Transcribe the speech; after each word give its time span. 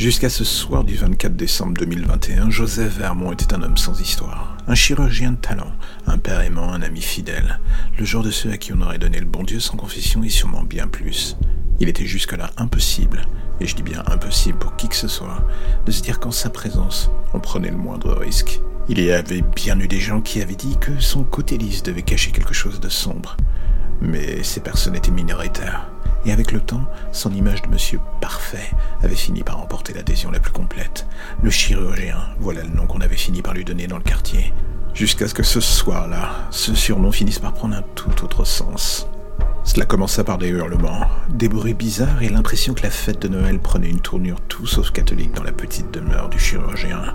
Jusqu'à 0.00 0.30
ce 0.30 0.44
soir 0.44 0.82
du 0.82 0.96
24 0.96 1.36
décembre 1.36 1.74
2021, 1.74 2.48
Joseph 2.48 2.96
Vermont 2.96 3.32
était 3.32 3.52
un 3.52 3.62
homme 3.62 3.76
sans 3.76 4.00
histoire. 4.00 4.56
Un 4.66 4.74
chirurgien 4.74 5.32
de 5.32 5.36
talent, 5.36 5.72
un 6.06 6.16
père 6.16 6.40
aimant, 6.40 6.72
un 6.72 6.80
ami 6.80 7.02
fidèle. 7.02 7.60
Le 7.98 8.06
genre 8.06 8.22
de 8.22 8.30
ceux 8.30 8.50
à 8.50 8.56
qui 8.56 8.72
on 8.72 8.80
aurait 8.80 8.96
donné 8.96 9.20
le 9.20 9.26
bon 9.26 9.42
Dieu 9.42 9.60
sans 9.60 9.76
confession 9.76 10.22
et 10.22 10.30
sûrement 10.30 10.62
bien 10.62 10.86
plus. 10.86 11.36
Il 11.80 11.90
était 11.90 12.06
jusque-là 12.06 12.48
impossible, 12.56 13.26
et 13.60 13.66
je 13.66 13.76
dis 13.76 13.82
bien 13.82 14.02
impossible 14.06 14.58
pour 14.58 14.74
qui 14.74 14.88
que 14.88 14.96
ce 14.96 15.06
soit, 15.06 15.46
de 15.84 15.92
se 15.92 16.00
dire 16.00 16.18
qu'en 16.18 16.30
sa 16.30 16.48
présence, 16.48 17.10
on 17.34 17.38
prenait 17.38 17.70
le 17.70 17.76
moindre 17.76 18.14
risque. 18.14 18.62
Il 18.88 19.00
y 19.00 19.12
avait 19.12 19.42
bien 19.42 19.78
eu 19.80 19.86
des 19.86 20.00
gens 20.00 20.22
qui 20.22 20.40
avaient 20.40 20.54
dit 20.54 20.78
que 20.80 20.98
son 20.98 21.24
côté 21.24 21.58
lisse 21.58 21.82
devait 21.82 22.00
cacher 22.00 22.30
quelque 22.30 22.54
chose 22.54 22.80
de 22.80 22.88
sombre. 22.88 23.36
Mais 24.00 24.42
ces 24.44 24.60
personnes 24.60 24.96
étaient 24.96 25.10
minoritaires 25.10 25.90
et 26.24 26.32
avec 26.32 26.52
le 26.52 26.60
temps, 26.60 26.84
son 27.12 27.32
image 27.32 27.62
de 27.62 27.68
monsieur 27.68 28.00
parfait 28.20 28.70
avait 29.02 29.14
fini 29.14 29.42
par 29.42 29.60
emporter 29.60 29.92
l'adhésion 29.92 30.30
la 30.30 30.40
plus 30.40 30.52
complète. 30.52 31.06
Le 31.42 31.50
chirurgien, 31.50 32.18
voilà 32.38 32.62
le 32.62 32.70
nom 32.70 32.86
qu'on 32.86 33.00
avait 33.00 33.16
fini 33.16 33.42
par 33.42 33.54
lui 33.54 33.64
donner 33.64 33.86
dans 33.86 33.98
le 33.98 34.02
quartier. 34.02 34.52
Jusqu'à 34.94 35.28
ce 35.28 35.34
que 35.34 35.42
ce 35.42 35.60
soir-là, 35.60 36.30
ce 36.50 36.74
surnom 36.74 37.12
finisse 37.12 37.38
par 37.38 37.54
prendre 37.54 37.76
un 37.76 37.84
tout 37.94 38.24
autre 38.24 38.44
sens. 38.44 39.06
Cela 39.64 39.84
commença 39.84 40.24
par 40.24 40.38
des 40.38 40.48
hurlements, 40.48 41.06
des 41.28 41.48
bruits 41.48 41.74
bizarres 41.74 42.22
et 42.22 42.28
l'impression 42.28 42.74
que 42.74 42.82
la 42.82 42.90
fête 42.90 43.20
de 43.22 43.28
Noël 43.28 43.58
prenait 43.58 43.90
une 43.90 44.00
tournure 44.00 44.40
tout 44.48 44.66
sauf 44.66 44.90
catholique 44.90 45.34
dans 45.34 45.42
la 45.42 45.52
petite 45.52 45.92
demeure 45.92 46.28
du 46.28 46.38
chirurgien. 46.38 47.14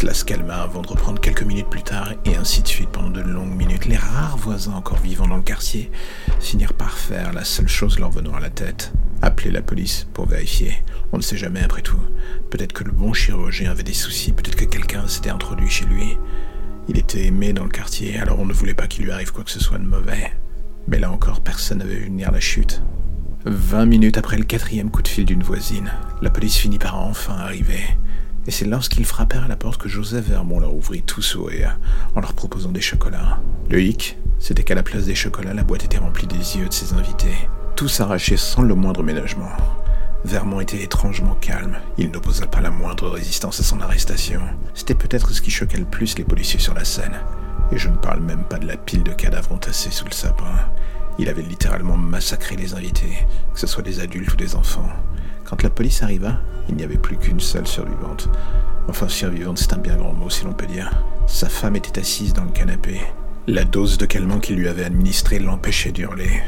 Cela 0.00 0.14
se 0.14 0.24
calma 0.24 0.54
avant 0.54 0.80
de 0.80 0.88
reprendre 0.88 1.20
quelques 1.20 1.42
minutes 1.42 1.68
plus 1.68 1.82
tard, 1.82 2.14
et 2.24 2.34
ainsi 2.34 2.62
de 2.62 2.66
suite 2.66 2.88
pendant 2.88 3.10
de 3.10 3.20
longues 3.20 3.54
minutes. 3.54 3.84
Les 3.84 3.98
rares 3.98 4.38
voisins 4.38 4.72
encore 4.72 4.96
vivants 4.96 5.26
dans 5.26 5.36
le 5.36 5.42
quartier 5.42 5.90
finirent 6.40 6.72
par 6.72 6.96
faire 6.96 7.34
la 7.34 7.44
seule 7.44 7.68
chose 7.68 7.98
leur 7.98 8.10
venant 8.10 8.32
à 8.32 8.40
la 8.40 8.48
tête. 8.48 8.94
Appeler 9.20 9.50
la 9.50 9.60
police 9.60 10.06
pour 10.14 10.26
vérifier. 10.26 10.72
On 11.12 11.18
ne 11.18 11.22
sait 11.22 11.36
jamais 11.36 11.62
après 11.62 11.82
tout. 11.82 12.00
Peut-être 12.48 12.72
que 12.72 12.82
le 12.82 12.92
bon 12.92 13.12
chirurgien 13.12 13.72
avait 13.72 13.82
des 13.82 13.92
soucis, 13.92 14.32
peut-être 14.32 14.56
que 14.56 14.64
quelqu'un 14.64 15.06
s'était 15.06 15.28
introduit 15.28 15.68
chez 15.68 15.84
lui. 15.84 16.16
Il 16.88 16.96
était 16.96 17.26
aimé 17.26 17.52
dans 17.52 17.64
le 17.64 17.68
quartier, 17.68 18.18
alors 18.18 18.40
on 18.40 18.46
ne 18.46 18.54
voulait 18.54 18.72
pas 18.72 18.86
qu'il 18.86 19.04
lui 19.04 19.12
arrive 19.12 19.34
quoi 19.34 19.44
que 19.44 19.50
ce 19.50 19.60
soit 19.60 19.76
de 19.76 19.84
mauvais. 19.84 20.32
Mais 20.88 20.98
là 20.98 21.12
encore, 21.12 21.42
personne 21.42 21.76
n'avait 21.76 21.96
vu 21.96 22.04
venir 22.06 22.32
la 22.32 22.40
chute. 22.40 22.82
Vingt 23.44 23.84
minutes 23.84 24.16
après 24.16 24.38
le 24.38 24.44
quatrième 24.44 24.90
coup 24.90 25.02
de 25.02 25.08
fil 25.08 25.26
d'une 25.26 25.42
voisine, 25.42 25.92
la 26.22 26.30
police 26.30 26.56
finit 26.56 26.78
par 26.78 26.98
enfin 26.98 27.34
arriver. 27.34 27.84
Et 28.46 28.50
c'est 28.50 28.64
lorsqu'ils 28.64 29.04
frappèrent 29.04 29.44
à 29.44 29.48
la 29.48 29.56
porte 29.56 29.80
que 29.80 29.88
Joseph 29.88 30.26
Vermont 30.26 30.60
leur 30.60 30.74
ouvrit 30.74 31.02
tout 31.02 31.22
sourire 31.22 31.78
en 32.14 32.20
leur 32.20 32.32
proposant 32.32 32.72
des 32.72 32.80
chocolats. 32.80 33.40
Le 33.68 33.82
hic, 33.82 34.16
c'était 34.38 34.64
qu'à 34.64 34.74
la 34.74 34.82
place 34.82 35.04
des 35.04 35.14
chocolats, 35.14 35.54
la 35.54 35.62
boîte 35.62 35.84
était 35.84 35.98
remplie 35.98 36.26
des 36.26 36.56
yeux 36.56 36.68
de 36.68 36.72
ses 36.72 36.94
invités, 36.94 37.48
tous 37.76 38.00
arrachés 38.00 38.38
sans 38.38 38.62
le 38.62 38.74
moindre 38.74 39.02
ménagement. 39.02 39.50
Vermont 40.24 40.60
était 40.60 40.82
étrangement 40.82 41.34
calme. 41.34 41.78
Il 41.96 42.10
n'opposa 42.10 42.46
pas 42.46 42.60
la 42.60 42.70
moindre 42.70 43.08
résistance 43.08 43.60
à 43.60 43.62
son 43.62 43.80
arrestation. 43.80 44.42
C'était 44.74 44.94
peut-être 44.94 45.32
ce 45.32 45.40
qui 45.40 45.50
choquait 45.50 45.78
le 45.78 45.86
plus 45.86 46.18
les 46.18 46.24
policiers 46.24 46.60
sur 46.60 46.74
la 46.74 46.84
scène. 46.84 47.14
Et 47.72 47.78
je 47.78 47.88
ne 47.88 47.96
parle 47.96 48.20
même 48.20 48.44
pas 48.44 48.58
de 48.58 48.66
la 48.66 48.76
pile 48.76 49.02
de 49.02 49.12
cadavres 49.12 49.52
entassés 49.52 49.90
sous 49.90 50.04
le 50.04 50.12
sapin. 50.12 50.52
Il 51.18 51.28
avait 51.28 51.42
littéralement 51.42 51.96
massacré 51.96 52.56
les 52.56 52.74
invités, 52.74 53.26
que 53.54 53.60
ce 53.60 53.66
soit 53.66 53.82
des 53.82 54.00
adultes 54.00 54.32
ou 54.32 54.36
des 54.36 54.54
enfants. 54.54 54.88
Quand 55.44 55.62
la 55.62 55.70
police 55.70 56.02
arriva, 56.02 56.40
il 56.70 56.76
n'y 56.76 56.84
avait 56.84 56.96
plus 56.96 57.16
qu'une 57.16 57.40
seule 57.40 57.66
survivante. 57.66 58.28
Enfin, 58.88 59.08
survivante, 59.08 59.58
c'est 59.58 59.72
un 59.72 59.78
bien 59.78 59.96
grand 59.96 60.12
mot 60.12 60.30
si 60.30 60.44
l'on 60.44 60.52
peut 60.52 60.66
dire. 60.66 60.90
Sa 61.26 61.48
femme 61.48 61.76
était 61.76 62.00
assise 62.00 62.32
dans 62.32 62.44
le 62.44 62.50
canapé. 62.50 63.00
La 63.46 63.64
dose 63.64 63.98
de 63.98 64.06
calmant 64.06 64.38
qu'il 64.38 64.56
lui 64.56 64.68
avait 64.68 64.84
administrée 64.84 65.40
l'empêchait 65.40 65.92
d'hurler. 65.92 66.40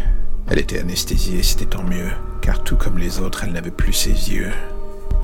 Elle 0.48 0.60
était 0.60 0.78
anesthésiée, 0.78 1.42
c'était 1.42 1.66
tant 1.66 1.82
mieux, 1.82 2.10
car 2.40 2.62
tout 2.62 2.76
comme 2.76 2.98
les 2.98 3.18
autres, 3.18 3.44
elle 3.44 3.52
n'avait 3.52 3.70
plus 3.70 3.92
ses 3.92 4.10
yeux. 4.10 4.50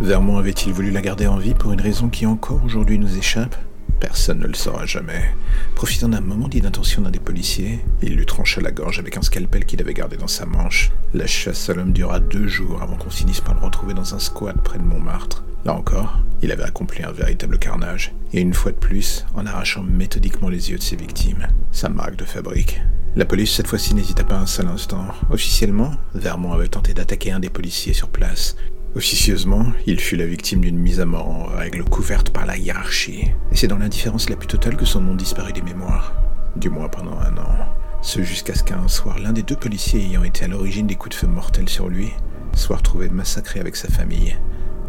Vermont 0.00 0.38
avait-il 0.38 0.72
voulu 0.72 0.90
la 0.90 1.00
garder 1.00 1.26
en 1.26 1.38
vie 1.38 1.54
pour 1.54 1.72
une 1.72 1.80
raison 1.80 2.08
qui 2.08 2.26
encore 2.26 2.64
aujourd'hui 2.64 2.98
nous 2.98 3.16
échappe? 3.16 3.56
Personne 4.00 4.38
ne 4.38 4.46
le 4.46 4.54
saura 4.54 4.86
jamais. 4.86 5.30
Profitant 5.74 6.08
d'un 6.08 6.20
moment 6.20 6.48
d'inattention 6.48 7.02
d'un 7.02 7.10
des 7.10 7.18
policiers, 7.18 7.80
il 8.02 8.14
lui 8.14 8.26
trancha 8.26 8.60
la 8.60 8.70
gorge 8.70 8.98
avec 8.98 9.16
un 9.16 9.22
scalpel 9.22 9.64
qu'il 9.64 9.80
avait 9.80 9.94
gardé 9.94 10.16
dans 10.16 10.28
sa 10.28 10.46
manche. 10.46 10.92
La 11.14 11.26
chasse 11.26 11.68
à 11.68 11.74
l'homme 11.74 11.92
dura 11.92 12.20
deux 12.20 12.46
jours 12.46 12.82
avant 12.82 12.96
qu'on 12.96 13.10
finisse 13.10 13.40
par 13.40 13.54
le 13.54 13.60
retrouver 13.60 13.94
dans 13.94 14.14
un 14.14 14.18
squat 14.18 14.56
près 14.62 14.78
de 14.78 14.84
Montmartre. 14.84 15.44
Là 15.64 15.74
encore, 15.74 16.20
il 16.40 16.52
avait 16.52 16.62
accompli 16.62 17.02
un 17.02 17.10
véritable 17.10 17.58
carnage, 17.58 18.14
et 18.32 18.40
une 18.40 18.54
fois 18.54 18.72
de 18.72 18.76
plus, 18.76 19.26
en 19.34 19.44
arrachant 19.44 19.82
méthodiquement 19.82 20.48
les 20.48 20.70
yeux 20.70 20.78
de 20.78 20.82
ses 20.82 20.96
victimes. 20.96 21.48
Sa 21.72 21.88
marque 21.88 22.16
de 22.16 22.24
fabrique. 22.24 22.80
La 23.16 23.24
police, 23.24 23.52
cette 23.52 23.66
fois-ci, 23.66 23.94
n'hésita 23.94 24.22
pas 24.22 24.38
un 24.38 24.46
seul 24.46 24.68
instant. 24.68 25.06
Officiellement, 25.30 25.90
Vermont 26.14 26.52
avait 26.52 26.68
tenté 26.68 26.94
d'attaquer 26.94 27.32
un 27.32 27.40
des 27.40 27.50
policiers 27.50 27.92
sur 27.92 28.08
place, 28.08 28.56
Officieusement, 28.98 29.64
il 29.86 30.00
fut 30.00 30.16
la 30.16 30.26
victime 30.26 30.60
d'une 30.60 30.76
mise 30.76 30.98
à 30.98 31.06
mort 31.06 31.28
en 31.28 31.44
règle 31.44 31.84
couverte 31.84 32.30
par 32.30 32.46
la 32.46 32.56
hiérarchie. 32.56 33.30
Et 33.52 33.56
c'est 33.56 33.68
dans 33.68 33.78
l'indifférence 33.78 34.28
la 34.28 34.34
plus 34.34 34.48
totale 34.48 34.76
que 34.76 34.84
son 34.84 35.00
nom 35.00 35.14
disparut 35.14 35.52
des 35.52 35.62
mémoires. 35.62 36.14
Du 36.56 36.68
moins 36.68 36.88
pendant 36.88 37.16
un 37.20 37.36
an. 37.36 37.68
Ce 38.02 38.22
jusqu'à 38.22 38.56
ce 38.56 38.64
qu'un 38.64 38.88
soir, 38.88 39.20
l'un 39.20 39.32
des 39.32 39.44
deux 39.44 39.54
policiers 39.54 40.00
ayant 40.00 40.24
été 40.24 40.46
à 40.46 40.48
l'origine 40.48 40.88
des 40.88 40.96
coups 40.96 41.14
de 41.14 41.20
feu 41.20 41.28
mortels 41.28 41.68
sur 41.68 41.88
lui, 41.88 42.10
soit 42.56 42.78
retrouvé 42.78 43.08
massacré 43.08 43.60
avec 43.60 43.76
sa 43.76 43.86
famille. 43.86 44.36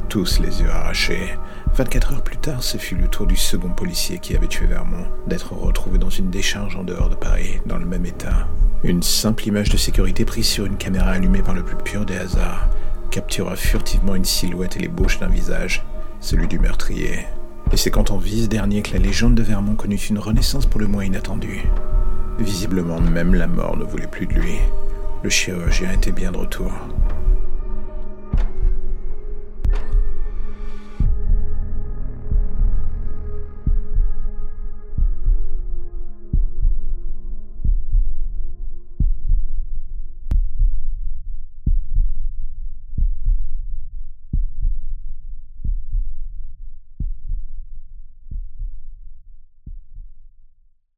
Tous 0.10 0.40
les 0.40 0.60
yeux 0.60 0.72
arrachés. 0.72 1.36
24 1.76 2.14
heures 2.14 2.24
plus 2.24 2.38
tard, 2.38 2.64
ce 2.64 2.80
fut 2.80 2.96
le 2.96 3.10
tour 3.10 3.28
du 3.28 3.36
second 3.36 3.70
policier 3.70 4.18
qui 4.18 4.36
avait 4.36 4.48
tué 4.48 4.66
Vermont 4.66 5.06
d'être 5.28 5.54
retrouvé 5.54 6.00
dans 6.00 6.10
une 6.10 6.32
décharge 6.32 6.76
en 6.76 6.84
dehors 6.84 7.12
de 7.12 7.16
Paris, 7.16 7.60
dans 7.68 7.78
le 7.78 7.86
même 7.86 8.08
état. 8.08 8.48
Une 8.84 9.04
simple 9.04 9.48
image 9.48 9.70
de 9.70 9.78
sécurité 9.78 10.26
prise 10.26 10.48
sur 10.48 10.66
une 10.66 10.78
caméra 10.78 11.12
allumée 11.12 11.44
par 11.44 11.54
le 11.54 11.62
plus 11.62 11.78
pur 11.78 12.08
des 12.08 12.18
hasards 12.18 12.72
captura 13.10 13.56
furtivement 13.56 14.16
une 14.16 14.26
silhouette 14.26 14.78
et 14.78 14.80
l'ébauche 14.80 15.20
d'un 15.20 15.28
visage, 15.28 15.86
celui 16.20 16.48
du 16.48 16.60
meurtrier. 16.60 17.26
Et 17.72 17.78
c'est 17.78 17.92
quand 17.92 18.12
on 18.12 18.18
vit 18.18 18.44
ce 18.44 18.48
dernier 18.48 18.82
que 18.82 18.94
la 18.94 19.00
légende 19.00 19.36
de 19.36 19.44
Vermont 19.44 19.76
connut 19.76 19.98
une 19.98 20.20
renaissance 20.20 20.66
pour 20.66 20.80
le 20.80 20.88
moins 20.88 21.06
inattendue. 21.06 21.64
Visiblement, 22.40 23.00
même 23.00 23.36
la 23.36 23.48
mort 23.48 23.78
ne 23.78 23.84
voulait 23.84 24.08
plus 24.08 24.26
de 24.26 24.34
lui. 24.34 24.56
Le 25.24 25.30
chirurgien 25.30 25.92
était 25.92 26.12
bien 26.12 26.32
de 26.32 26.38
retour. 26.38 26.72